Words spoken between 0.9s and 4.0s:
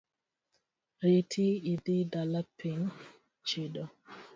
Reti idhi dala piny chido.